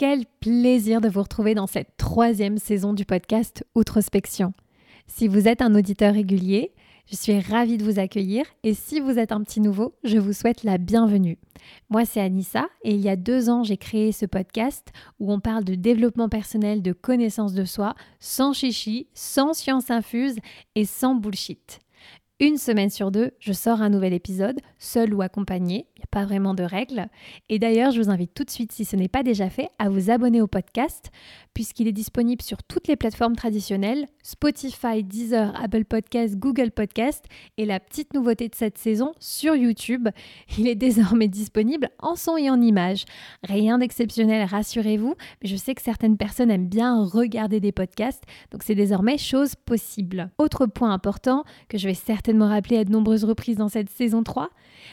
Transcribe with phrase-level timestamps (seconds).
[0.00, 4.54] quel plaisir de vous retrouver dans cette troisième saison du podcast Outrospection.
[5.06, 6.72] Si vous êtes un auditeur régulier,
[7.04, 10.32] je suis ravie de vous accueillir et si vous êtes un petit nouveau, je vous
[10.32, 11.36] souhaite la bienvenue.
[11.90, 15.38] Moi, c'est Anissa et il y a deux ans, j'ai créé ce podcast où on
[15.38, 20.36] parle de développement personnel, de connaissance de soi, sans chichi, sans science infuse
[20.76, 21.78] et sans bullshit.
[22.42, 26.06] Une semaine sur deux, je sors un nouvel épisode, seul ou accompagné, il n'y a
[26.10, 27.08] pas vraiment de règles.
[27.50, 29.90] Et d'ailleurs, je vous invite tout de suite, si ce n'est pas déjà fait, à
[29.90, 31.10] vous abonner au podcast,
[31.52, 37.26] puisqu'il est disponible sur toutes les plateformes traditionnelles, Spotify, Deezer, Apple Podcast, Google Podcast,
[37.58, 40.08] et la petite nouveauté de cette saison, sur YouTube,
[40.56, 43.04] il est désormais disponible en son et en image.
[43.42, 48.62] Rien d'exceptionnel, rassurez-vous, mais je sais que certaines personnes aiment bien regarder des podcasts, donc
[48.62, 50.30] c'est désormais chose possible.
[50.38, 53.90] Autre point important que je vais certainement me rappeler à de nombreuses reprises dans cette
[53.90, 54.50] saison 3,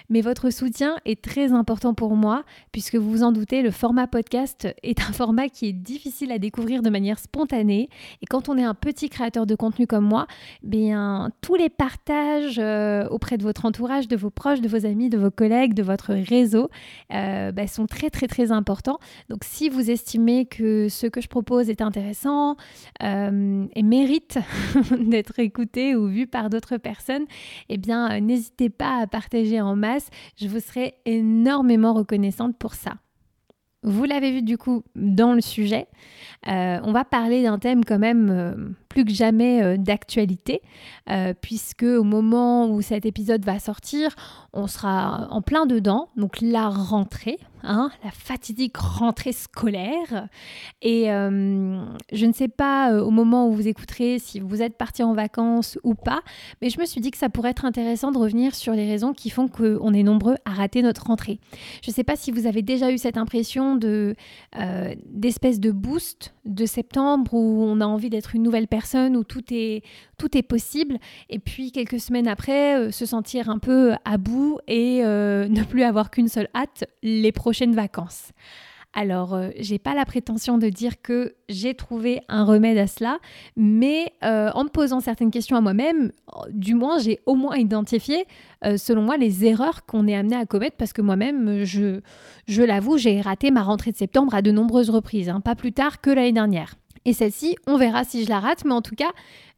[0.10, 4.08] mais votre soutien est très important pour moi, puisque vous vous en doutez, le format
[4.08, 7.90] podcast est un format qui est difficile à découvrir de manière spontanée,
[8.22, 10.28] et quand on est un petit créateur de contenu comme moi,
[10.64, 15.10] bien tous les partages euh, auprès de votre entourage, de vos proches, de vos amis,
[15.10, 16.70] de vos collègues, de votre réseau,
[17.14, 19.00] euh, bah, sont très très très importants.
[19.30, 22.56] Donc si vous estimez que ce que je propose est intéressant
[23.04, 24.40] euh, et mérite
[25.00, 27.26] d'être écouté ou vu par d'autres personnes,
[27.70, 30.10] eh bien, euh, n'hésitez pas à partager en masse.
[30.38, 32.96] Je vous serai énormément reconnaissante pour ça.
[33.84, 35.88] Vous l'avez vu du coup dans le sujet,
[36.48, 38.56] euh, on va parler d'un thème quand même euh,
[38.88, 40.62] plus que jamais d'actualité,
[41.42, 44.16] puisque au moment où cet épisode va sortir,
[44.54, 50.30] on sera en plein dedans, donc la rentrée, Hein, la fatidique rentrée scolaire.
[50.84, 54.78] Et euh, je ne sais pas euh, au moment où vous écouterez si vous êtes
[54.78, 56.22] parti en vacances ou pas,
[56.62, 59.12] mais je me suis dit que ça pourrait être intéressant de revenir sur les raisons
[59.12, 61.40] qui font qu'on est nombreux à rater notre rentrée.
[61.84, 64.16] Je ne sais pas si vous avez déjà eu cette impression de
[64.58, 68.77] euh, d'espèce de boost de septembre où on a envie d'être une nouvelle personne,
[69.16, 69.84] où tout est,
[70.18, 70.98] tout est possible,
[71.30, 76.12] et puis quelques semaines après, se sentir un peu à bout et ne plus avoir
[76.12, 78.32] qu'une seule hâte, les prochaines vacances.
[78.98, 83.20] Alors, euh, j'ai pas la prétention de dire que j'ai trouvé un remède à cela,
[83.56, 86.12] mais euh, en me posant certaines questions à moi-même,
[86.50, 88.26] du moins j'ai au moins identifié,
[88.66, 92.00] euh, selon moi, les erreurs qu'on est amené à commettre, parce que moi-même, je,
[92.48, 95.74] je l'avoue, j'ai raté ma rentrée de septembre à de nombreuses reprises, hein, pas plus
[95.74, 96.74] tard que l'année dernière.
[97.08, 99.12] Et celle-ci, on verra si je la rate, mais en tout cas,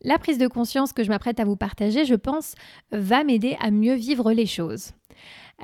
[0.04, 2.54] la prise de conscience que je m'apprête à vous partager, je pense,
[2.92, 4.92] va m'aider à mieux vivre les choses.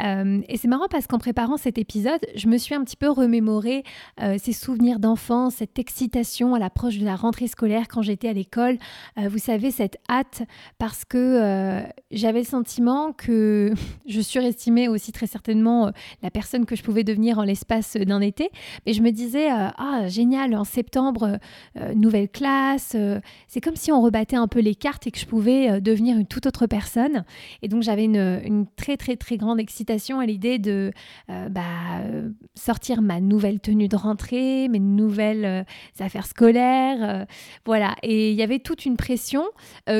[0.03, 3.09] Euh, et c'est marrant parce qu'en préparant cet épisode, je me suis un petit peu
[3.09, 3.83] remémoré
[4.21, 8.33] euh, ces souvenirs d'enfance, cette excitation à l'approche de la rentrée scolaire quand j'étais à
[8.33, 8.77] l'école.
[9.17, 10.43] Euh, vous savez, cette hâte
[10.77, 13.73] parce que j'avais le sentiment que
[14.07, 15.91] je surestimais aussi très certainement
[16.21, 18.49] la personne que je pouvais devenir en l'espace d'un été.
[18.85, 21.39] Mais je me disais, ah génial, en septembre,
[21.95, 22.95] nouvelle classe.
[23.47, 26.25] c'est comme si on rebattait un peu les cartes et que je pouvais devenir une
[26.25, 27.25] toute autre personne.
[27.61, 30.91] Et donc j'avais une, une très très très grande excitation à l'idée de
[31.29, 31.61] euh, bah,
[32.55, 35.63] sortir ma nouvelle tenue de rentrée, mes nouvelles euh,
[35.99, 36.97] affaires scolaires.
[37.01, 37.25] Euh,
[37.65, 37.95] voilà.
[38.03, 39.43] Et il y avait toute une pression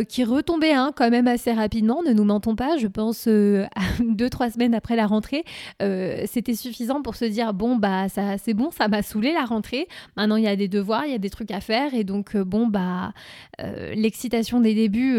[0.09, 2.78] qui retombait hein, quand même assez rapidement, ne nous mentons pas.
[2.78, 3.28] Je pense
[4.00, 5.44] deux, trois semaines après la rentrée,
[5.79, 9.88] c'était suffisant pour se dire bon, bah, ça, c'est bon, ça m'a saoulé la rentrée.
[10.17, 11.94] Maintenant, il y a des devoirs, il y a des trucs à faire.
[11.94, 13.13] Et donc, bon, bah,
[13.59, 15.17] l'excitation des débuts,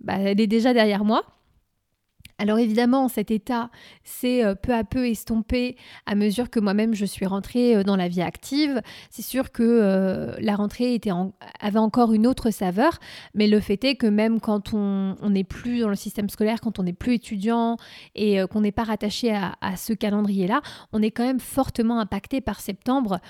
[0.00, 1.24] bah, elle est déjà derrière moi.
[2.40, 3.68] Alors évidemment, cet état
[4.04, 5.76] s'est euh, peu à peu estompé
[6.06, 8.80] à mesure que moi-même je suis rentrée euh, dans la vie active.
[9.10, 11.00] C'est sûr que euh, la rentrée
[11.60, 13.00] avait encore une autre saveur,
[13.34, 16.78] mais le fait est que même quand on n'est plus dans le système scolaire, quand
[16.78, 17.76] on n'est plus étudiant
[18.14, 20.60] et qu'on n'est pas rattaché à, ce calendrier-là,
[20.92, 23.20] on est quand même fortement impacté par septembre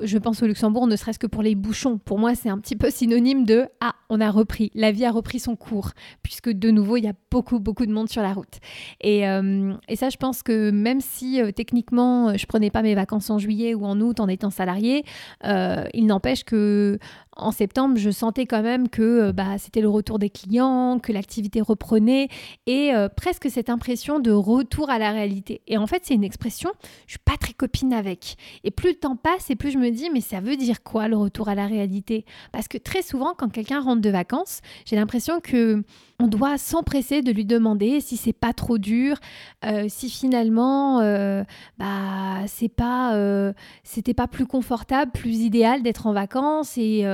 [0.00, 1.98] je pense au Luxembourg, ne serait-ce que pour les bouchons.
[1.98, 5.10] Pour moi, c'est un petit peu synonyme de Ah, on a repris, la vie a
[5.10, 5.90] repris son cours,
[6.22, 8.58] puisque de nouveau, il y a beaucoup, beaucoup de monde sur la route.
[9.00, 13.30] Et, euh, ça, je pense que même si euh, techniquement, je prenais pas mes vacances
[13.30, 15.04] en juillet ou en août en étant salarié,
[15.44, 16.98] euh, il n'empêche que
[17.36, 21.60] en septembre, je sentais quand même que bah, c'était le retour des clients, que l'activité
[21.60, 22.28] reprenait
[22.66, 25.62] et presque cette impression de retour à la réalité.
[25.66, 26.70] Et en fait, c'est une expression,
[27.06, 28.36] je suis pas très copine avec.
[28.64, 31.08] Et plus le temps passe et plus je me dis, mais ça veut dire quoi
[31.08, 32.24] le retour à la réalité?
[32.52, 35.82] Parce que très souvent, quand quelqu'un rentre de vacances, j'ai l'impression que
[36.22, 39.16] on doit s'empresser de lui demander si c'est pas trop dur,
[39.64, 41.42] euh, si finalement, euh,
[41.78, 43.52] bah, c'est pas, euh,
[43.82, 46.78] c'était pas plus confortable, plus idéal d'être en vacances.
[46.78, 47.04] Et,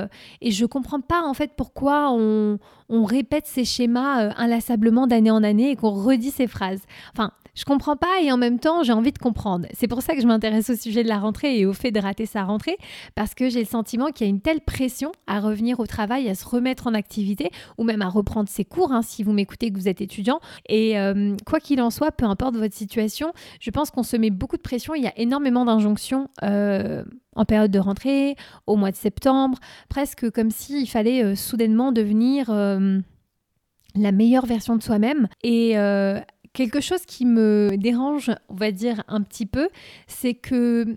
[0.42, 2.58] et je comprends pas en fait pourquoi on,
[2.88, 6.80] on répète ces schémas inlassablement d'année en année et qu'on redit ces phrases.
[7.12, 9.66] Enfin, je comprends pas et en même temps j'ai envie de comprendre.
[9.72, 11.98] C'est pour ça que je m'intéresse au sujet de la rentrée et au fait de
[11.98, 12.76] rater sa rentrée
[13.16, 16.28] parce que j'ai le sentiment qu'il y a une telle pression à revenir au travail,
[16.28, 19.72] à se remettre en activité ou même à reprendre ses cours hein, si vous m'écoutez
[19.72, 20.38] que vous êtes étudiant.
[20.68, 24.30] Et euh, quoi qu'il en soit, peu importe votre situation, je pense qu'on se met
[24.30, 24.94] beaucoup de pression.
[24.94, 26.28] Il y a énormément d'injonctions.
[26.44, 27.02] Euh,
[27.38, 28.36] en période de rentrée,
[28.66, 29.58] au mois de septembre,
[29.88, 32.50] presque comme s'il fallait euh, soudainement devenir
[33.94, 35.28] la meilleure version de soi-même.
[35.42, 35.74] Et
[36.52, 39.68] quelque chose qui me dérange, on va dire un petit peu,
[40.06, 40.96] c'est que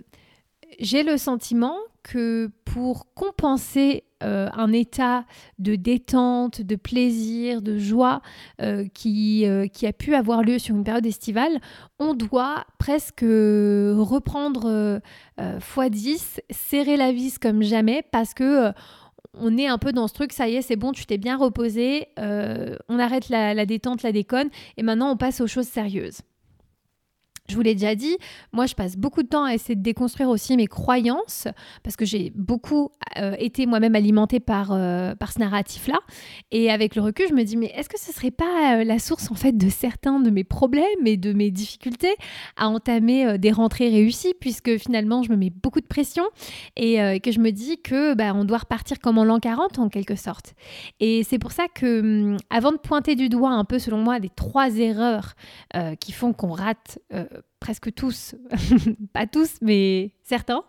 [0.80, 5.26] j'ai le sentiment que pour compenser euh, un état
[5.60, 8.22] de détente, de plaisir, de joie
[8.62, 11.60] euh, qui, euh, qui, a pu avoir lieu sur une période estivale,
[12.00, 15.02] on doit presque reprendre
[15.40, 18.72] x10, serrer la vis comme jamais parce que
[19.34, 21.38] on est un peu dans ce truc, ça y est, c'est bon, tu t'es bien
[21.38, 26.22] reposé, on arrête la, détente, la déconne, et maintenant on passe aux choses sérieuses.
[27.52, 28.18] Je vous l'ai déjà dit,
[28.54, 31.50] moi je passe beaucoup de temps à essayer de déconstruire aussi mes croyances
[31.84, 36.00] parce que j'ai beaucoup euh, été moi-même alimentée par, euh, par ce narratif-là.
[36.52, 39.00] Et avec le recul, je me dis mais est-ce que ce serait pas euh, la
[39.00, 42.16] source en fait de certains de mes problèmes et de mes difficultés
[42.56, 46.24] à entamer des rentrées réussies puisque finalement je me mets beaucoup de pression
[46.78, 49.90] et que je me dis que bah, on doit repartir comme en l'an 40 en
[49.90, 50.54] quelque sorte.
[51.02, 54.20] Et c'est pour ça que hum, avant de pointer du doigt un peu selon moi
[54.20, 55.34] les trois erreurs
[56.00, 57.00] qui font qu'on rate
[57.62, 58.36] presque tous,
[59.14, 60.64] pas tous, mais certains,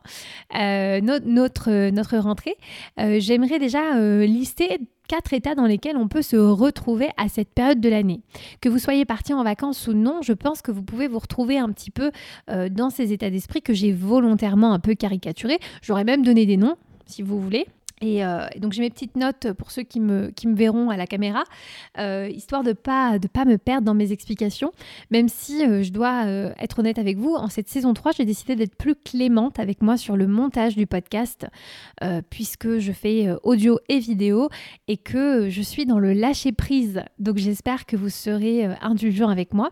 [0.54, 2.56] euh, notre, notre rentrée,
[3.00, 4.78] euh, j'aimerais déjà euh, lister
[5.08, 8.20] quatre états dans lesquels on peut se retrouver à cette période de l'année.
[8.60, 11.58] Que vous soyez parti en vacances ou non, je pense que vous pouvez vous retrouver
[11.58, 12.12] un petit peu
[12.70, 15.58] dans ces états d'esprit que j'ai volontairement un peu caricaturés.
[15.82, 17.66] J'aurais même donné des noms, si vous voulez.
[18.04, 21.44] Euh, et, donc j'ai mes petites notes pour ceux qui me, verront à la caméra,
[21.98, 24.72] euh, histoire de ne pas, de pas me perdre dans mes explications,
[25.10, 26.24] même si euh, je dois
[26.58, 29.96] être honnête avec vous, en cette saison 3, j'ai décidé d'être plus clémente avec moi
[29.96, 31.46] sur le montage du podcast,
[32.30, 34.48] puisque je fais audio et vidéo
[34.88, 37.02] et que je suis dans le lâcher-prise.
[37.18, 39.70] Donc j'espère que vous serez indulgent avec moi.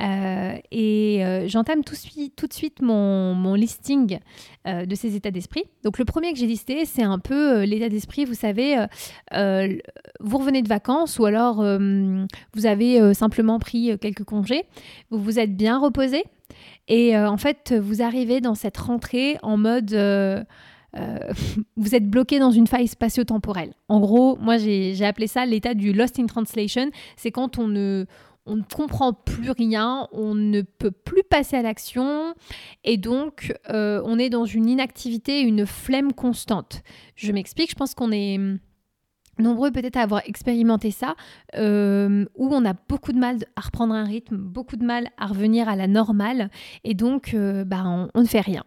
[0.00, 4.18] Euh, et euh, j'entame tout, de suite mon, mon listing
[4.66, 5.64] euh, de ces états d'esprit.
[5.84, 8.76] Donc le premier que j'ai listé, c'est un peu l'état d'esprit, vous savez,
[10.20, 14.64] vous revenez de vacances ou alors vous avez simplement pris quelques congés,
[15.10, 16.24] vous vous êtes bien reposé
[16.88, 19.94] et en fait vous arrivez dans cette rentrée en mode...
[21.76, 23.74] vous êtes bloqué dans une faille spatio-temporelle.
[23.88, 26.90] En gros, moi j'ai appelé ça l'état du lost in translation.
[27.16, 28.06] C'est quand on ne,
[28.46, 32.34] on ne comprend plus rien, on ne peut plus passer à l'action
[32.84, 36.82] et donc euh, on est dans une inactivité, une flemme constante.
[37.14, 38.38] Je m'explique, je pense qu'on est
[39.38, 41.14] nombreux peut-être à avoir expérimenté ça,
[41.56, 45.26] euh, où on a beaucoup de mal à reprendre un rythme, beaucoup de mal à
[45.26, 46.50] revenir à la normale
[46.84, 47.84] et donc euh, bah,
[48.14, 48.64] on ne fait rien.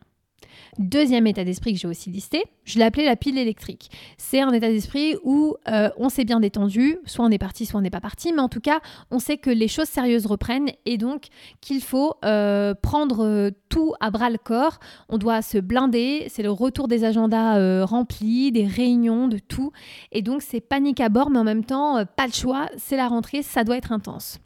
[0.78, 3.90] Deuxième état d'esprit que j'ai aussi listé, je l'ai appelé la pile électrique.
[4.18, 7.80] C'est un état d'esprit où euh, on s'est bien détendu, soit on est parti, soit
[7.80, 8.80] on n'est pas parti, mais en tout cas,
[9.12, 11.28] on sait que les choses sérieuses reprennent et donc
[11.62, 14.80] qu'il faut euh, prendre euh, tout à bras le corps.
[15.10, 19.72] On doit se blinder, c'est le retour des agendas remplis, des réunions, de tout.
[20.12, 23.08] Et donc, c'est panique à bord, mais en même temps, pas le choix, c'est la
[23.08, 24.40] rentrée, ça doit être intense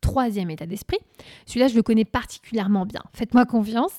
[0.00, 0.98] troisième état d'esprit.
[1.46, 3.02] Celui-là, je le connais particulièrement bien.
[3.12, 3.92] Faites-moi confiance.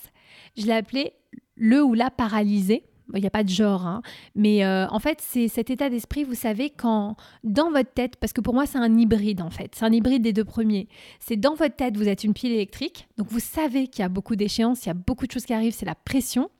[0.57, 1.13] Je l'ai appelé
[1.59, 2.83] le ou la paralysé.
[3.15, 4.03] Il n'y a pas de genre, hein.
[4.35, 8.33] mais euh, en fait, c'est cet état d'esprit, vous savez, quand dans votre tête, parce
[8.33, 10.87] que pour moi, c'est un hybride en fait, c'est un hybride des deux premiers.
[11.19, 14.09] C'est dans votre tête, vous êtes une pile électrique, donc vous savez qu'il y a
[14.09, 16.51] beaucoup d'échéances, il y a beaucoup de choses qui arrivent, c'est la pression.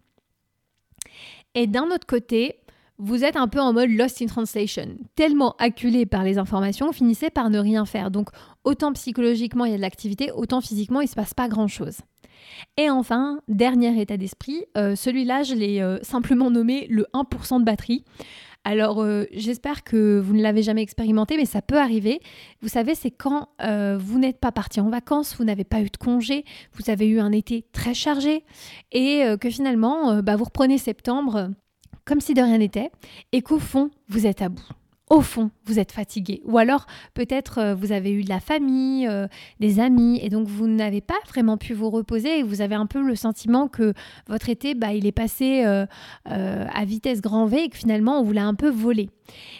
[1.53, 2.56] Et d'un autre côté,
[2.98, 4.98] vous êtes un peu en mode lost in translation.
[5.15, 8.12] Tellement acculé par les informations, vous finissez par ne rien faire.
[8.12, 8.29] Donc,
[8.63, 12.00] autant psychologiquement, il y a de l'activité, autant physiquement, il ne se passe pas grand-chose.
[12.77, 17.65] Et enfin, dernier état d'esprit, euh, celui-là, je l'ai euh, simplement nommé le 1% de
[17.65, 18.03] batterie.
[18.65, 22.19] Alors, euh, j'espère que vous ne l'avez jamais expérimenté, mais ça peut arriver.
[22.62, 25.98] Vous savez, c'est quand vous n'êtes pas parti en vacances, vous n'avez pas eu de
[25.98, 26.43] congé,
[26.74, 28.43] vous avez eu un été très chargé,
[28.91, 31.51] et que finalement, bah, vous reprenez septembre
[32.05, 32.91] comme si de rien n'était,
[33.31, 34.67] et qu'au fond, vous êtes à bout
[35.10, 36.42] au fond, vous êtes fatigué.
[36.46, 36.86] Ou alors,
[37.16, 39.28] peut-être euh, vous avez eu de la famille, euh,
[39.60, 42.86] des amis, et donc vous n'avez pas vraiment pu vous reposer et vous avez un
[42.86, 43.94] peu le sentiment que
[44.28, 45.86] votre été, bah, il est passé euh,
[46.25, 49.10] à vitesse grand V et que finalement, on vous l'a un peu volé.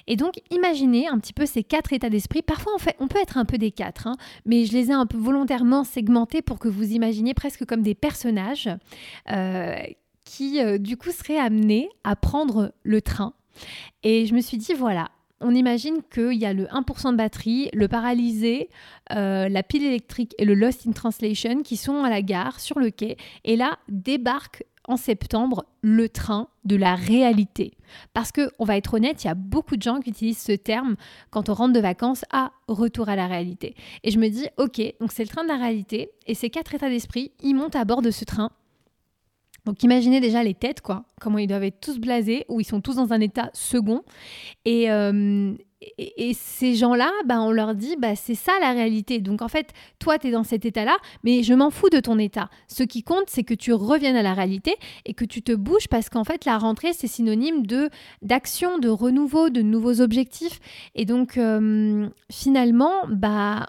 [0.06, 2.44] Et donc, imaginez un petit peu ces quatre états d'esprit.
[2.44, 4.94] Parfois, on, fait, on peut être un peu des quatre, hein, mais je les ai
[4.94, 8.70] un peu volontairement segmentés pour que vous imaginiez presque comme des personnages
[10.26, 13.34] qui, du coup, seraient amenés à prendre le train.
[14.04, 15.10] Et je me suis dit, voilà,
[15.42, 18.70] on imagine qu'il y a le 1% de batterie, le paralysé,
[19.16, 22.80] euh, la pile électrique et le Lost in Translation qui sont à la gare, sur
[22.80, 23.18] le quai.
[23.46, 27.74] Et là, débarque en septembre le train de la réalité.
[28.14, 30.52] Parce que, on va être honnête, il y a beaucoup de gens qui utilisent ce
[30.52, 30.96] terme
[31.30, 33.76] quand on rentre de vacances à retour à la réalité.
[34.04, 36.74] Et je me dis, ok, donc c'est le train de la réalité, et ces quatre
[36.74, 38.52] états d'esprit, ils montent à bord de ce train.
[39.66, 42.82] Donc imaginez déjà les têtes, quoi, comment ils doivent être tous blasés, ou ils sont
[42.82, 44.04] tous dans un état second.
[44.66, 45.54] Et, euh,
[45.98, 49.20] et, ces gens-là, bah, on leur dit, bah, c'est ça la réalité.
[49.20, 52.20] Donc en fait, toi, tu es dans cet état-là, mais je m'en fous de ton
[52.20, 52.50] état.
[52.68, 54.76] Ce qui compte, c'est que tu reviennes à la réalité
[55.06, 57.90] et que tu te bouges parce qu'en fait, la rentrée, c'est synonyme de
[58.22, 60.60] d'action, de renouveau, de nouveaux objectifs.
[60.96, 63.68] Et donc, euh, finalement, bah,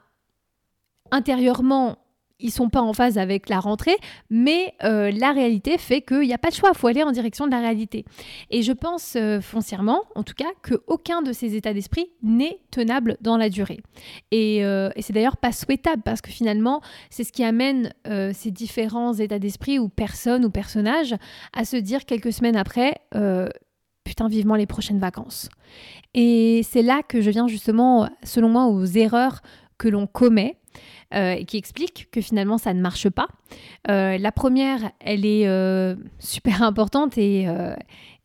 [1.13, 1.99] intérieurement,
[2.41, 3.97] ils sont pas en phase avec la rentrée,
[4.31, 7.13] mais euh, la réalité fait qu'il n'y a pas de choix, il faut aller en
[7.13, 8.05] direction de la réalité.
[8.51, 13.17] Et je pense euh, foncièrement, en tout cas, qu'aucun de ces états d'esprit n'est tenable
[13.21, 13.81] dans la durée.
[14.31, 16.81] Et, euh, et c'est d'ailleurs pas souhaitable parce que finalement,
[17.11, 17.93] c'est ce qui amène
[18.33, 21.15] ces différents états d'esprit ou personnes ou personnages
[21.53, 23.01] à se dire quelques semaines après,
[24.05, 25.49] putain, vivement les prochaines vacances.
[26.15, 29.41] Et c'est là que je viens justement, selon moi, aux erreurs
[29.79, 30.57] que l'on commet
[31.15, 33.29] euh, qui explique que finalement ça ne marche pas.
[33.89, 37.49] Euh, la première, elle est euh, super importante et,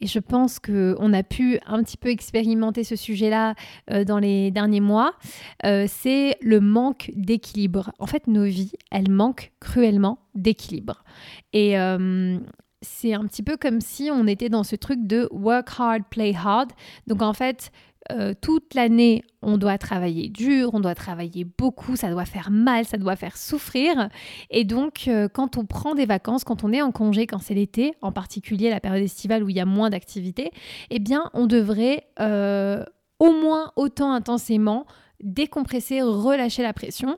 [0.01, 3.55] et je pense qu'on a pu un petit peu expérimenter ce sujet-là
[4.05, 5.13] dans les derniers mois.
[5.63, 7.91] c'est le manque d'équilibre.
[7.99, 11.03] En fait, nos vies, elles manquent cruellement d'équilibre.
[11.53, 11.75] Et
[12.81, 16.33] c'est un petit peu comme si on était dans ce truc de work hard, play
[16.35, 16.71] hard.
[17.07, 17.71] Donc en fait,
[18.11, 22.85] euh, toute l'année, on doit travailler dur, on doit travailler beaucoup, ça doit faire mal,
[22.85, 24.09] ça doit faire souffrir.
[24.49, 27.53] Et donc, euh, quand on prend des vacances, quand on est en congé, quand c'est
[27.53, 30.51] l'été, en particulier la période estivale où il y a moins d'activités,
[30.89, 32.83] eh bien, on devrait euh,
[33.19, 34.85] au moins autant intensément
[35.25, 37.17] décompresser, relâcher la pression.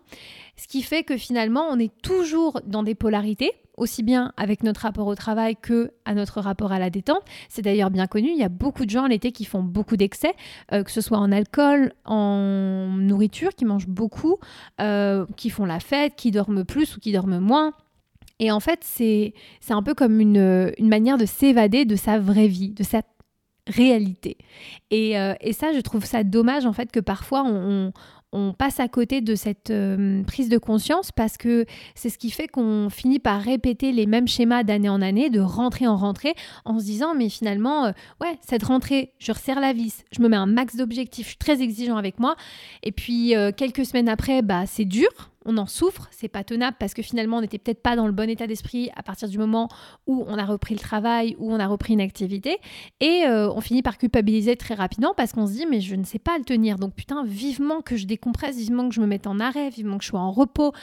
[0.55, 4.81] Ce qui fait que finalement, on est toujours dans des polarités aussi bien avec notre
[4.81, 7.21] rapport au travail que à notre rapport à la détente.
[7.47, 10.33] C'est d'ailleurs bien connu, il y a beaucoup de gens l'été qui font beaucoup d'excès,
[10.73, 14.37] euh, que ce soit en alcool, en nourriture, qui mangent beaucoup,
[14.81, 17.73] euh, qui font la fête, qui dorment plus ou qui dorment moins.
[18.39, 19.33] Et en fait, c'est
[19.69, 23.01] un peu comme une, une manière de s'évader de sa vraie vie, de sa
[23.67, 24.37] réalité.
[24.91, 27.91] Et, euh, et, ça, je trouve ça dommage en fait que parfois on,
[28.31, 32.31] on passe à côté de cette euh, prise de conscience parce que c'est ce qui
[32.31, 36.33] fait qu'on finit par répéter les mêmes schémas d'année en année, de rentrée en rentrée,
[36.65, 40.29] en se disant mais finalement, euh, ouais, cette rentrée, je resserre la vis, je me
[40.29, 42.35] mets un max d'objectifs, je suis très exigeant avec moi,
[42.83, 45.09] et puis quelques semaines après, bah c'est dur,
[45.47, 48.11] on en souffre, c'est pas tenable parce que finalement on n'était peut-être pas dans le
[48.11, 49.69] bon état d'esprit à partir du moment
[50.05, 52.57] où on a repris le travail, où on a repris une activité,
[52.99, 56.03] et euh, on finit par culpabiliser très rapidement parce qu'on se dit mais je ne
[56.03, 59.25] sais pas le tenir, donc putain vivement que je décompresse, vivement que je me mette
[59.25, 60.73] en arrêt, vivement que je sois en repos,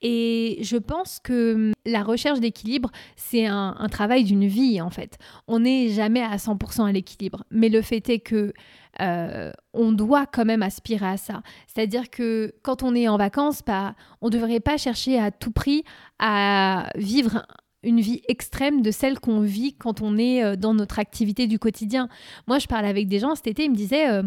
[0.00, 4.90] et je pense que hum, la recherche d'équilibre c'est un, un travail d'une vie en
[4.90, 5.18] fait.
[5.46, 8.52] On n'est jamais à 100% à l'équilibre, mais le fait est que
[9.00, 11.42] euh, on doit quand même aspirer à ça.
[11.66, 15.50] C'est-à-dire que quand on est en vacances, bah, on ne devrait pas chercher à tout
[15.50, 15.84] prix
[16.18, 17.46] à vivre
[17.82, 21.58] une vie extrême de celle qu'on vit quand on est euh, dans notre activité du
[21.58, 22.08] quotidien.
[22.46, 24.10] Moi, je parlais avec des gens cet été, ils me disaient...
[24.10, 24.22] Euh,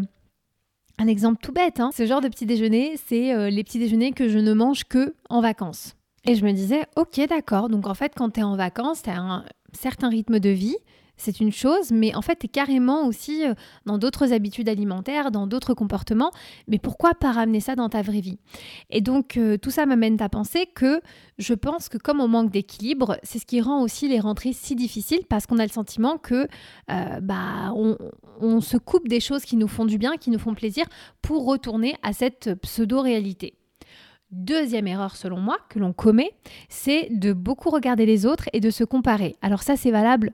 [0.98, 4.28] un exemple tout bête, hein, ce genre de petit déjeuner, c'est les petits déjeuners que
[4.28, 5.94] je ne mange que en vacances.
[6.26, 9.08] Et je me disais, ok, d'accord, donc en fait, quand tu es en vacances, tu
[9.08, 10.76] as un certain rythme de vie,
[11.20, 13.54] c'est une chose, mais en fait, tu es carrément aussi euh,
[13.86, 16.30] dans d'autres habitudes alimentaires, dans d'autres comportements.
[16.66, 18.38] Mais pourquoi pas ramener ça dans ta vraie vie?
[18.88, 21.00] Et donc, euh, tout ça m'amène à penser que
[21.38, 24.74] je pense que comme on manque d'équilibre, c'est ce qui rend aussi les rentrées si
[24.74, 26.48] difficiles parce qu'on a le sentiment que
[26.90, 27.96] euh, bah, on,
[28.40, 30.86] on se coupe des choses qui nous font du bien, qui nous font plaisir
[31.20, 33.54] pour retourner à cette pseudo-réalité.
[34.30, 36.30] Deuxième erreur selon moi que l'on commet,
[36.68, 39.34] c'est de beaucoup regarder les autres et de se comparer.
[39.42, 40.32] Alors ça c'est valable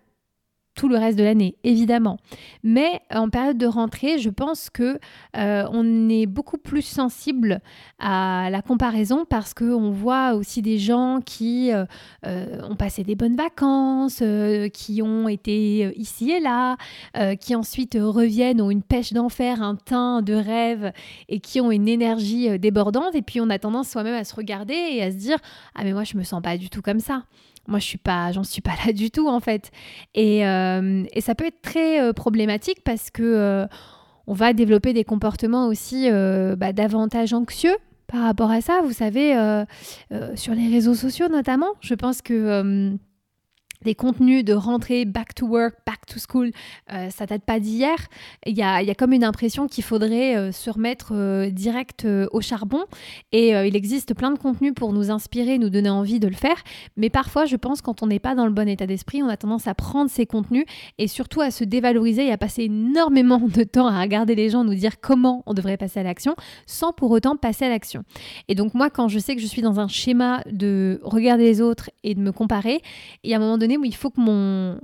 [0.77, 2.19] tout le reste de l'année, évidemment.
[2.63, 5.01] Mais en période de rentrée, je pense que
[5.37, 7.61] euh, on est beaucoup plus sensible
[7.99, 11.87] à la comparaison parce qu'on voit aussi des gens qui euh,
[12.27, 14.23] euh, ont passé des bonnes vacances,
[14.73, 16.77] qui ont été ici et là,
[17.37, 20.93] qui ensuite reviennent, ont une pêche d'enfer, un teint de rêve
[21.31, 23.15] et qui ont une énergie débordante.
[23.15, 25.39] Et puis on a tendance soi-même à se regarder et à se dire
[25.75, 27.23] ah mais moi je me sens pas du tout comme ça.
[27.69, 29.71] Moi, je suis pas, j'en suis pas là du tout en fait.
[30.15, 33.67] Et, euh, et ça peut être très euh, problématique parce que euh,
[34.27, 37.77] on va développer des comportements aussi bah, davantage anxieux
[38.09, 38.81] par rapport à ça.
[38.83, 39.37] Vous savez,
[40.35, 42.99] sur les réseaux sociaux notamment, je pense que
[43.83, 46.51] des contenus de rentrée, back to work, back to school,
[46.93, 47.97] euh, ça date pas d'hier.
[48.47, 52.07] Il y a, y a, comme une impression qu'il faudrait euh, se remettre euh, direct
[52.33, 52.85] au charbon.
[53.33, 56.57] Et il existe plein de contenus pour nous inspirer, nous donner envie de le faire.
[56.97, 59.37] Mais parfois, je pense, quand on n'est pas dans le bon état d'esprit, on a
[59.37, 60.65] tendance à prendre ces contenus
[60.99, 64.65] et surtout à se dévaloriser et à passer énormément de temps à regarder les gens
[64.65, 66.35] nous dire comment on devrait passer à l'action
[66.67, 68.03] sans pour autant passer à l'action.
[68.49, 71.61] Et donc moi, quand je sais que je suis dans un schéma de regarder les
[71.61, 72.81] autres et de me comparer,
[73.23, 74.79] il y a un moment donné, où il faut que mon,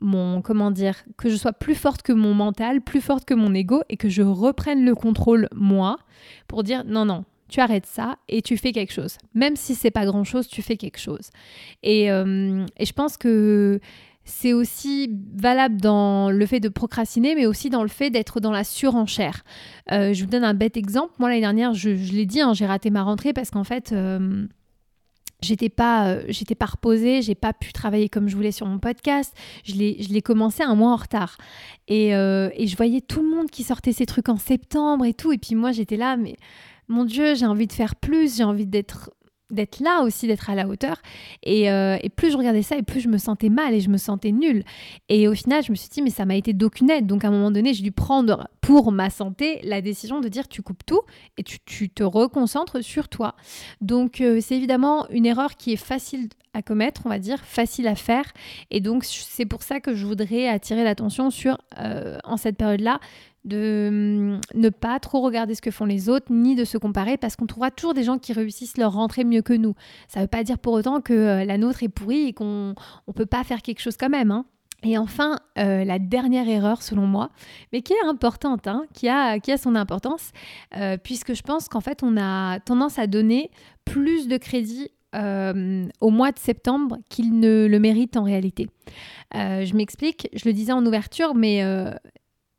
[0.00, 3.54] mon comment dire que je sois plus forte que mon mental, plus forte que mon
[3.54, 5.98] ego et que je reprenne le contrôle moi
[6.46, 9.18] pour dire non non, tu arrêtes ça et tu fais quelque chose.
[9.34, 11.30] Même si c'est pas grand chose, tu fais quelque chose.
[11.82, 13.80] Et, euh, et je pense que
[14.28, 18.50] c'est aussi valable dans le fait de procrastiner, mais aussi dans le fait d'être dans
[18.50, 19.42] la surenchère.
[19.90, 21.14] Euh, je vous donne un bête exemple.
[21.18, 24.46] Moi, l'année dernière, je, l'ai dit, hein, j'ai raté ma rentrée parce qu'en fait, euh,
[25.40, 28.78] j'étais pas euh, j'étais pas reposée j'ai pas pu travailler comme je voulais sur mon
[28.78, 29.34] podcast.
[29.64, 31.36] Je l'ai commencé un mois en retard.
[31.86, 35.14] Et, euh, et je voyais tout le monde qui sortait ses trucs en septembre et
[35.14, 35.32] tout.
[35.32, 36.36] Et puis moi j'étais là mais
[36.88, 39.10] mon dieu j'ai envie de faire plus j'ai envie d'être
[39.50, 41.00] d'être là aussi, d'être à la hauteur.
[41.46, 43.96] Euh, et, plus je regardais ça, et plus je me sentais mal et je me
[43.96, 44.64] sentais nulle.
[45.08, 47.06] Et au final, je me suis dit, mais ça m'a été d'aucune aide.
[47.06, 50.48] Donc à un moment donné, j'ai dû prendre pour ma santé la décision de dire,
[50.48, 51.02] tu coupes tout
[51.36, 53.34] et tu, te reconcentres sur toi.
[53.80, 57.86] Donc euh, c'est évidemment une erreur qui est facile à commettre, on va dire, facile
[57.88, 58.24] à faire.
[58.70, 63.00] Et donc c'est pour ça que je voudrais attirer l'attention sur, euh, en cette période-là,
[63.44, 67.16] de hum, ne pas trop regarder ce que font les autres, ni de se comparer,
[67.16, 69.74] parce qu'on trouvera toujours des gens qui réussissent leur rentrée mieux que nous.
[70.08, 72.74] Ça ne veut pas dire pour autant que euh, la nôtre est pourrie et qu'on
[73.06, 74.30] ne peut pas faire quelque chose quand même.
[74.30, 74.44] Hein.
[74.84, 77.30] Et enfin, euh, la dernière erreur selon moi,
[77.72, 80.30] mais qui est importante, hein, qui, a, qui a son importance,
[80.76, 83.50] euh, puisque je pense qu'en fait, on a tendance à donner
[83.84, 88.68] plus de crédit au mois de septembre qu'il ne le mérite en réalité.
[89.32, 91.64] je m'explique, je le disais en ouverture, mais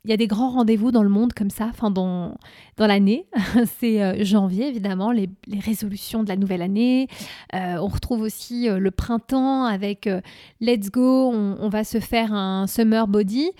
[0.04, 2.34] il y a des grands rendez-vous dans le monde comme ça, dans,
[2.78, 3.26] dans l'année.
[3.78, 5.28] c'est euh, janvier, évidemment, les,
[5.60, 7.06] résolutions de la nouvelle année.
[7.54, 10.08] Euh, on retrouve aussi euh, le printemps avec
[10.60, 13.50] Let's Go, on, va se faire un summer body.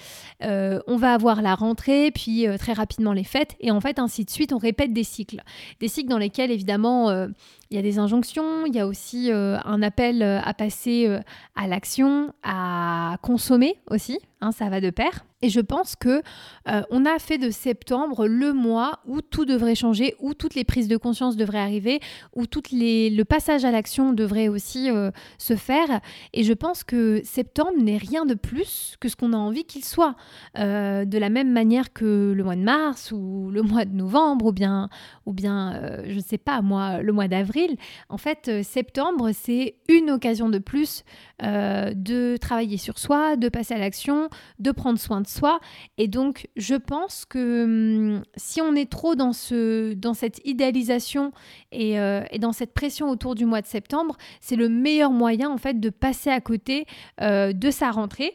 [0.40, 3.54] on va avoir la rentrée, puis très rapidement les fêtes.
[3.61, 5.43] Et en fait, ainsi de suite, on répète des cycles.
[5.78, 7.28] Des cycles dans lesquels, évidemment,
[7.71, 11.21] il y a des injonctions, il y a aussi un appel à passer
[11.54, 14.19] à l'action, à consommer aussi.
[14.43, 15.26] Hein, ça va de pair.
[15.43, 16.23] Et je pense que
[16.69, 20.65] euh, on a fait de septembre le mois où tout devrait changer, où toutes les
[20.65, 22.00] prises de conscience devraient arriver,
[22.35, 26.00] où toutes le passage à l'action devrait aussi euh, se faire.
[26.33, 29.85] Et je pense que septembre n'est rien de plus que ce qu'on a envie qu'il
[29.85, 30.15] soit.
[30.59, 34.47] Euh, de la même manière que le mois de mars ou le mois de novembre
[34.47, 34.89] ou bien,
[35.26, 37.59] ou bien je ne sais pas moi, le mois d'avril.
[38.08, 41.04] En fait, septembre, c'est une occasion de plus
[41.40, 45.60] de travailler sur soi, de passer à l'action, de prendre soin de soi.
[45.96, 51.32] Et donc, je pense que hum, si on est trop dans, ce, dans cette idéalisation
[51.75, 55.58] euh, et, dans cette pression autour du mois de septembre, c'est le meilleur moyen, en
[55.58, 56.86] fait, de passer à côté
[57.20, 58.32] euh, de sa rentrée.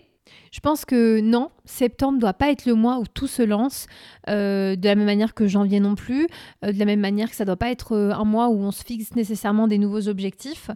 [0.52, 3.88] Je pense que non, septembre ne doit pas être le mois où tout se lance,
[4.30, 6.28] euh, de la même manière que janvier non plus,
[6.64, 8.60] euh, de la même manière que ça ne doit pas être euh, un mois où
[8.60, 10.70] on se fixe nécessairement des nouveaux objectifs.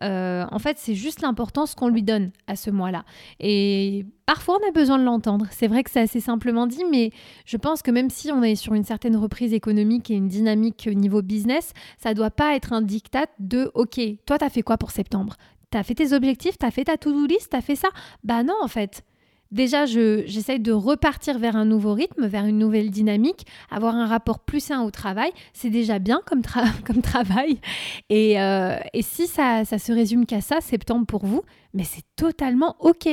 [0.00, 3.04] en fait, c'est juste l'importance qu'on lui donne à ce mois-là.
[3.40, 5.46] Et parfois, on a besoin de l'entendre.
[5.50, 7.10] C'est vrai que c'est assez simplement dit, mais
[7.44, 10.88] je pense que même si on est sur une certaine reprise économique et une dynamique
[10.90, 14.62] au niveau business, ça ne doit pas être un diktat de OK, toi, tu fait
[14.62, 15.36] quoi pour septembre?
[15.70, 17.88] T'as fait tes objectifs, t'as fait ta to-do list, t'as fait ça
[18.24, 19.04] Bah non, en fait
[19.50, 24.40] déjà, j'essaye de repartir vers un nouveau rythme, vers une nouvelle dynamique, avoir un rapport
[24.40, 25.30] plus sain au travail.
[25.52, 26.42] C'est déjà bien comme,
[26.84, 27.60] comme travail.
[28.08, 31.42] Et, euh, et si ça, ça se résume qu'à ça, septembre pour vous,
[31.74, 33.08] mais c'est totalement OK.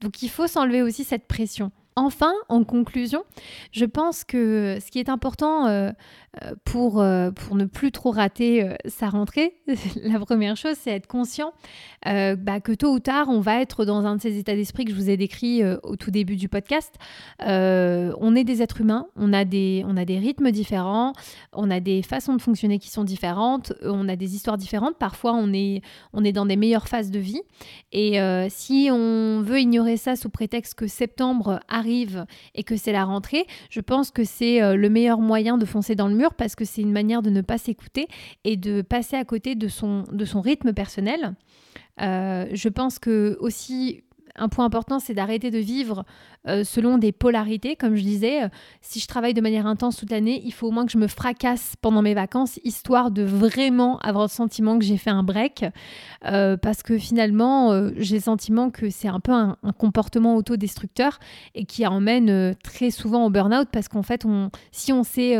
[0.00, 1.72] Donc il faut s'enlever aussi cette pression.
[1.98, 3.24] Enfin, en conclusion,
[3.72, 5.90] je pense que ce qui est important euh,
[6.44, 9.56] euh, pour, euh, pour ne plus trop rater sa rentrée,
[10.04, 11.52] la première chose, c'est être conscient
[12.04, 14.92] bah, que tôt ou tard, on va être dans un de ces états d'esprit que
[14.92, 16.94] je vous ai décrit au tout début du podcast.
[17.40, 21.12] on est des êtres humains, on a des, on a des rythmes différents,
[21.52, 24.96] on a des façons de fonctionner qui sont différentes, on a des histoires différentes.
[24.98, 25.82] Parfois, on est,
[26.12, 27.42] on est dans des meilleures phases de vie.
[27.90, 31.87] Et si on veut ignorer ça sous prétexte que septembre arrive
[32.54, 36.08] et que c'est la rentrée, je pense que c'est le meilleur moyen de foncer dans
[36.08, 38.08] le mur parce que c'est une manière de ne pas s'écouter
[38.44, 41.34] et de passer à côté de son, de son rythme personnel.
[42.00, 44.02] Euh, je pense que aussi
[44.38, 46.04] un point important, c'est d'arrêter de vivre
[46.46, 47.76] euh, selon des polarités.
[47.76, 48.48] Comme je disais, euh,
[48.80, 51.06] si je travaille de manière intense toute l'année, il faut au moins que je me
[51.06, 55.64] fracasse pendant mes vacances, histoire de vraiment avoir le sentiment que j'ai fait un break.
[56.22, 61.18] parce que finalement, j'ai le sentiment que c'est un peu un, comportement autodestructeur
[61.54, 65.36] et qui emmène très souvent au burn-out parce qu'en fait, on, si on sait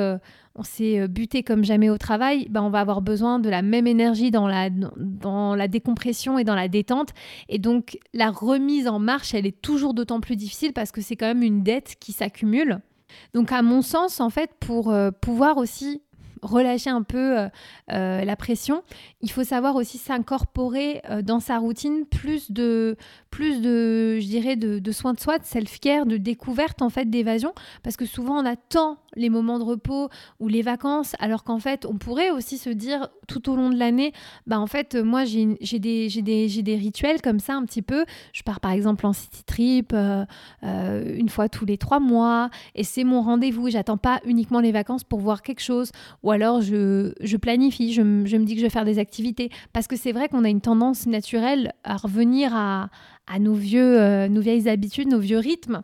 [0.59, 3.63] on s'est euh, buté comme jamais au travail, ben on va avoir besoin de la
[3.63, 7.11] même énergie dans la, dans la décompression et dans la détente.
[7.49, 11.17] Et donc la remise en marche, elle est toujours d'autant plus difficile parce que c'est
[11.17, 12.81] quand même une dette qui s'accumule.
[13.35, 16.03] Donc à mon sens, en fait, pour euh, pouvoir aussi
[16.41, 17.49] relâcher un peu euh,
[18.25, 18.83] la pression,
[19.23, 22.97] il faut savoir aussi s'incorporer dans sa routine plus de,
[23.31, 27.11] plus de je dirais, de, de soins de soi, de self-care, de découverte en fait
[27.11, 30.09] d'évasion, parce que souvent on attend les moments de repos
[30.41, 33.77] ou les vacances, alors qu'en fait, on pourrait aussi se dire tout au long de
[33.77, 34.13] l'année,
[34.47, 35.47] bah en fait, moi, j'ai
[35.79, 38.05] des, des, des, rituels comme ça un petit peu.
[38.33, 40.25] Je pars par exemple en city trip euh,
[40.63, 43.69] euh, une fois tous les trois mois, et c'est mon rendez-vous.
[43.71, 45.91] J'attends pas uniquement les vacances pour voir quelque chose,
[46.23, 49.87] ou alors je, je planifie, je, me dis que je vais faire des activités, parce
[49.87, 52.89] que c'est vrai qu'on a une tendance naturelle à revenir à,
[53.27, 55.83] à nos, vieux, euh, nos vieilles habitudes, nos vieux rythmes.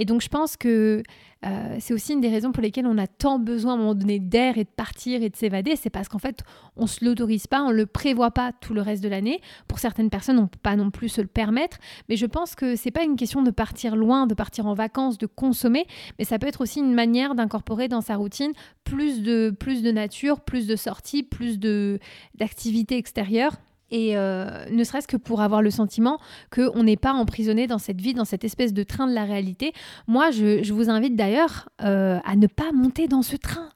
[0.00, 1.02] Et donc je pense que
[1.44, 3.94] euh, c'est aussi une des raisons pour lesquelles on a tant besoin à un moment
[3.94, 5.76] donné d'air et de partir et de s'évader.
[5.76, 6.42] C'est parce qu'en fait,
[6.76, 9.42] on ne se l'autorise pas, on ne le prévoit pas tout le reste de l'année.
[9.68, 11.76] Pour certaines personnes, on ne peut pas non plus se le permettre.
[12.08, 15.18] Mais je pense que c'est pas une question de partir loin, de partir en vacances,
[15.18, 15.86] de consommer,
[16.18, 18.52] mais ça peut être aussi une manière d'incorporer dans sa routine
[18.84, 23.56] plus de, plus de nature, plus de sorties, plus d'activités extérieures
[23.90, 26.18] et euh, ne serait-ce que pour avoir le sentiment
[26.50, 29.72] qu'on n'est pas emprisonné dans cette vie, dans cette espèce de train de la réalité.
[30.06, 33.70] Moi, je, vous invite d'ailleurs euh, à ne pas monter dans ce train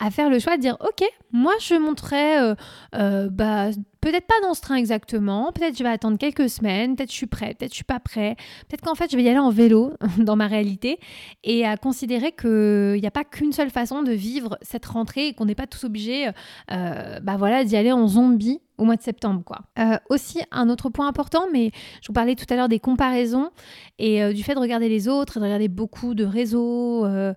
[0.00, 2.54] à faire le choix de dire ok moi je monterai
[2.94, 7.10] euh, bah, peut-être pas dans ce train exactement peut-être je vais attendre quelques semaines peut-être
[7.10, 8.36] je suis prêt peut-être je suis pas prêt
[8.68, 10.98] peut-être qu'en fait je vais y aller en vélo dans ma réalité
[11.44, 15.34] et à considérer qu'il n'y a pas qu'une seule façon de vivre cette rentrée et
[15.34, 16.30] qu'on n'est pas tous obligés
[16.68, 19.42] bah voilà d'y aller en zombie au mois de septembre.
[19.44, 19.60] quoi.
[19.78, 23.50] Euh, aussi, un autre point important, mais je vous parlais tout à l'heure des comparaisons
[23.98, 27.34] et euh, du fait de regarder les autres de regarder beaucoup de réseaux euh,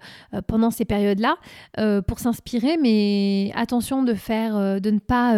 [0.47, 1.35] pendant ces périodes-là
[2.07, 5.35] pour s'inspirer, mais attention de faire, de ne pas,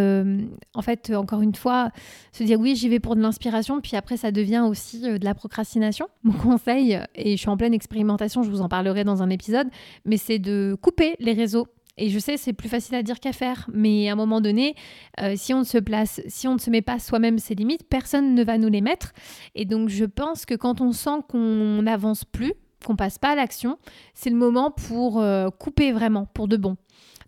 [0.73, 1.91] en fait, encore une fois,
[2.31, 5.33] se dire oui, j'y vais pour de l'inspiration, puis après ça devient aussi de la
[5.33, 6.07] procrastination.
[6.23, 9.67] Mon conseil, et je suis en pleine expérimentation, je vous en parlerai dans un épisode,
[10.05, 13.33] mais c'est de couper les réseaux et je sais, c'est plus facile à dire qu'à
[13.33, 14.75] faire, mais à un moment donné,
[15.21, 17.87] euh, si on ne se place, si on ne se met pas soi-même ses limites,
[17.87, 19.13] personne ne va nous les mettre.
[19.53, 23.35] Et donc, je pense que quand on sent qu'on n'avance plus, qu'on passe pas à
[23.35, 23.77] l'action,
[24.15, 26.77] c'est le moment pour euh, couper vraiment, pour de bon.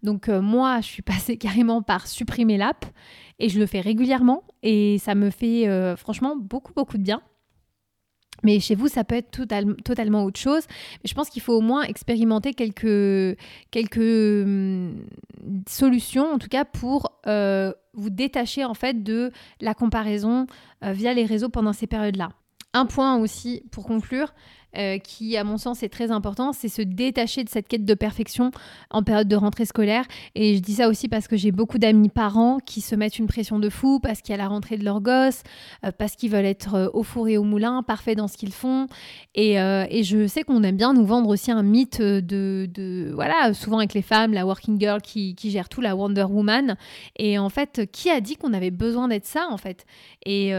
[0.06, 2.86] Donc euh, moi, je suis passée carrément par supprimer l'app
[3.40, 7.22] et je le fais régulièrement et ça me fait franchement beaucoup beaucoup de bien.
[8.44, 9.32] Mais chez vous, ça peut être
[9.84, 10.64] totalement autre chose.
[10.70, 13.38] Mais je pense qu'il faut au moins expérimenter quelques,
[13.72, 15.06] quelques hum,
[15.68, 20.48] solutions, en tout cas pour euh, vous détacher en fait de la comparaison
[20.84, 22.30] euh, via les réseaux pendant ces périodes-là.
[22.74, 24.34] Un point aussi pour conclure,
[24.78, 27.94] euh, qui, à mon sens, est très important, c'est se détacher de cette quête de
[27.94, 28.52] perfection
[28.90, 30.06] en période de rentrée scolaire.
[30.36, 33.28] Et je dis ça aussi parce que j'ai beaucoup d'amis parents qui se mettent une
[33.28, 35.44] pression de fou parce qu'il y a la rentrée de leur gosse,
[35.84, 38.54] euh, parce qu'ils veulent être euh, au four et au moulin, parfaits dans ce qu'ils
[38.54, 38.88] font.
[39.34, 39.56] Et,
[40.04, 43.94] je sais qu'on aime bien nous vendre aussi un mythe de, de, voilà, souvent avec
[43.94, 46.76] les femmes, la working girl qui, qui gère tout, la Wonder Woman.
[47.18, 49.86] Et en fait, qui a dit qu'on avait besoin d'être ça, en fait?
[50.26, 50.52] Et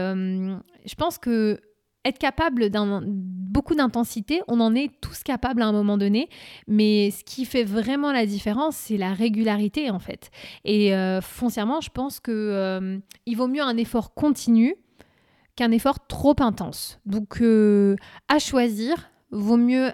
[0.87, 1.59] je pense que
[2.07, 3.03] être capable d'un
[3.57, 6.29] beaucoup d'intensité, on en est tous capables à un moment donné,
[6.67, 10.29] mais ce qui fait vraiment la différence, c'est la régularité en fait.
[10.63, 14.75] Et euh, foncièrement, je pense que euh, il vaut mieux un effort continu
[15.55, 16.99] qu'un effort trop intense.
[17.07, 17.95] Donc euh,
[18.27, 19.91] à choisir, vaut mieux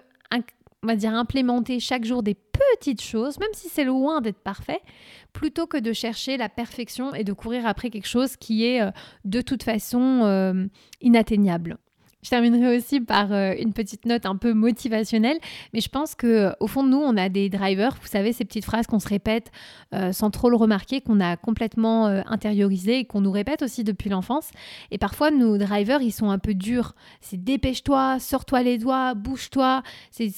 [0.86, 4.82] on va dire implémenter chaque jour des petites choses, même si c'est loin d'être parfait,
[5.32, 8.82] plutôt que de chercher la perfection et de courir après quelque chose qui est
[9.24, 10.68] de toute façon
[11.00, 11.78] inatteignable.
[12.24, 15.38] Je terminerai aussi par euh, une petite note un peu motivationnelle,
[15.74, 18.46] mais je pense que au fond de nous, on a des drivers, vous savez, ces
[18.46, 19.52] petites phrases qu'on se répète
[19.94, 23.84] euh, sans trop le remarquer, qu'on a complètement euh, intériorisées et qu'on nous répète aussi
[23.84, 24.50] depuis l'enfance.
[24.90, 26.96] Et parfois, nos drivers, ils sont un peu durs.
[27.20, 29.84] C'est dépêche-toi, sors-toi les doigts, bouge-toi.
[30.12, 30.30] C'est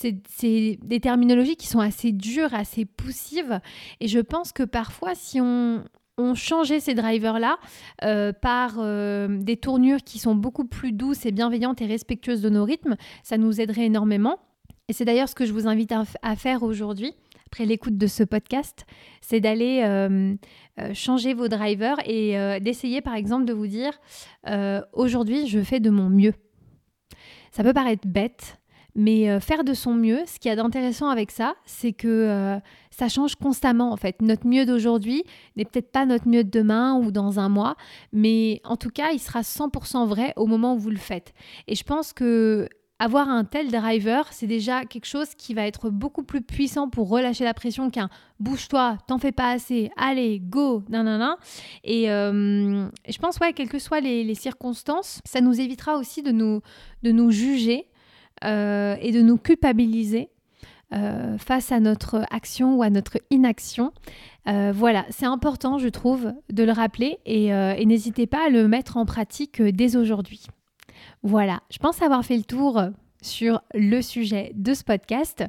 [0.41, 3.59] des terminologies qui sont assez dures, assez poussives.
[3.99, 5.83] Et je pense que parfois, si on,
[6.17, 7.57] ont changé ces drivers-là
[8.03, 12.49] euh, par euh, des tournures qui sont beaucoup plus douces et bienveillantes et respectueuses de
[12.49, 12.95] nos rythmes.
[13.23, 14.39] Ça nous aiderait énormément.
[14.87, 17.13] Et c'est d'ailleurs ce que je vous invite à, faire aujourd'hui,
[17.47, 18.85] après l'écoute de ce podcast,
[19.19, 20.35] c'est d'aller euh,
[20.93, 23.99] changer vos drivers et d'essayer par exemple de vous dire,
[24.93, 26.35] aujourd'hui, je fais de mon mieux.
[27.49, 28.59] Ça peut paraître bête,
[28.95, 32.07] mais euh, faire de son mieux, ce qui y a d'intéressant avec ça, c'est que
[32.07, 32.57] euh,
[32.91, 34.21] ça change constamment en fait.
[34.21, 35.23] Notre mieux d'aujourd'hui
[35.57, 37.75] n'est peut-être pas notre mieux de demain ou dans un mois,
[38.13, 41.33] mais en tout cas, il sera 100% vrai au moment où vous le faites.
[41.67, 45.89] Et je pense que avoir un tel driver, c'est déjà quelque chose qui va être
[45.89, 50.81] beaucoup plus puissant pour relâcher la pression qu'un bouge-toi, t'en fais pas assez, allez, go,
[50.87, 51.37] nanana.
[51.83, 56.31] Et euh, je pense, ouais, quelles que soient les, circonstances, ça nous évitera aussi de
[56.31, 56.61] nous,
[57.03, 57.87] de nous juger
[58.43, 60.29] euh, et de nous culpabiliser
[60.93, 63.91] euh, face à notre action ou à notre inaction.
[64.45, 69.05] voilà, c'est important, je trouve, de le rappeler et n'hésitez pas à le mettre en
[69.05, 70.45] pratique dès aujourd'hui.
[71.23, 72.79] Voilà, je pense avoir fait le tour
[73.25, 75.43] sur le sujet de ce podcast.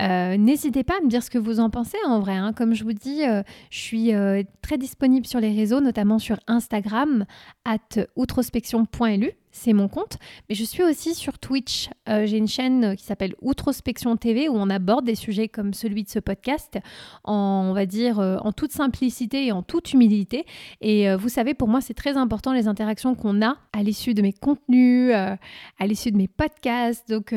[0.00, 2.34] Euh, n'hésitez pas à me dire ce que vous en pensez en vrai.
[2.34, 2.52] Hein.
[2.52, 6.38] Comme je vous dis, euh, je suis euh, très disponible sur les réseaux, notamment sur
[6.46, 7.24] Instagram,
[7.64, 10.18] at outrospection.lu c'est mon compte.
[10.48, 11.88] Mais je suis aussi sur Twitch.
[12.08, 16.02] Euh, j'ai une chaîne qui s'appelle Outrospection TV où on aborde des sujets comme celui
[16.02, 16.78] de ce podcast
[17.22, 20.44] en, on va dire, euh, en toute simplicité et en toute humilité.
[20.80, 24.12] Et euh, vous savez, pour moi, c'est très important les interactions qu'on a à l'issue
[24.12, 27.08] de mes contenus, à l'issue de mes podcasts.
[27.08, 27.34] Donc,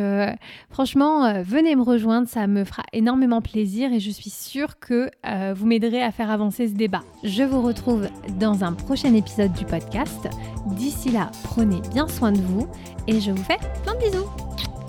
[0.70, 5.10] franchement, venez me rejoindre, ça me fera énormément plaisir et je suis sûre que
[5.54, 7.04] vous m'aiderez à faire avancer ce débat.
[7.24, 8.08] Je vous retrouve
[8.40, 10.28] dans un prochain épisode du podcast.
[10.68, 12.68] D'ici là, prenez bien soin de vous
[13.08, 14.30] et je vous fais plein de bisous.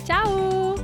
[0.06, 0.74] Ciao